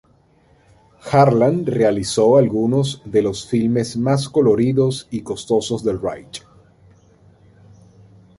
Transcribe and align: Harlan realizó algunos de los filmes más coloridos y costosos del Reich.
Harlan 1.11 1.63
realizó 1.63 2.35
algunos 2.37 3.03
de 3.05 3.21
los 3.21 3.45
filmes 3.47 3.95
más 3.97 4.29
coloridos 4.29 5.07
y 5.11 5.21
costosos 5.21 5.83
del 5.83 6.01
Reich. 6.01 6.43